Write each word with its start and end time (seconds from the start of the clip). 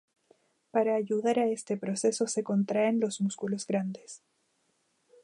Para 0.71 0.95
ayudar 0.95 1.37
a 1.37 1.45
este 1.45 1.77
proceso 1.77 2.25
se 2.25 2.43
contraen 2.43 2.99
los 2.99 3.21
músculos 3.21 3.67
grandes. 3.67 4.23